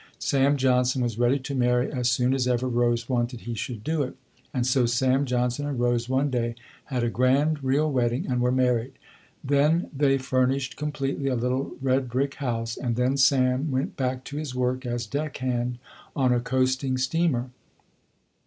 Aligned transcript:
Sam 0.17 0.57
Johnson 0.57 1.03
was 1.03 1.19
ready 1.19 1.37
to 1.37 1.53
marry 1.53 1.91
as 1.91 2.09
soon 2.09 2.33
as 2.33 2.47
ever 2.47 2.67
Rose 2.67 3.07
wanted 3.07 3.41
he 3.41 3.53
should 3.53 3.83
do 3.83 4.01
it. 4.01 4.15
And 4.51 4.65
so 4.65 4.87
Sam 4.87 5.25
Johnson 5.27 5.67
and 5.67 5.79
Rose 5.79 6.09
one 6.09 6.31
day 6.31 6.55
had 6.85 7.03
a 7.03 7.09
grand 7.11 7.63
real 7.63 7.87
wedding 7.91 8.25
and 8.25 8.41
were 8.41 8.51
married. 8.51 8.93
Then 9.43 9.91
they 9.95 10.17
furnished 10.17 10.75
completely, 10.75 11.27
a 11.27 11.35
little 11.35 11.73
red 11.83 12.09
brick 12.09 12.33
house 12.41 12.77
and 12.77 12.95
then 12.95 13.15
Sam 13.15 13.69
went 13.69 13.95
back 13.95 14.23
to 14.23 14.37
his 14.37 14.55
work 14.55 14.87
as 14.87 15.05
deck 15.05 15.37
hand 15.37 15.77
on 16.15 16.33
a 16.33 16.39
coasting 16.39 16.97
steamer. 16.97 17.51